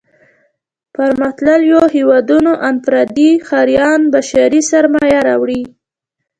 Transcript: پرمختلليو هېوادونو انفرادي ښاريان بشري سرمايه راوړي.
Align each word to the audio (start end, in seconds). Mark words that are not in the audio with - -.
پرمختلليو 0.95 1.81
هېوادونو 1.95 2.53
انفرادي 2.69 3.29
ښاريان 3.47 4.01
بشري 4.13 4.61
سرمايه 4.71 5.19
راوړي. 5.27 5.61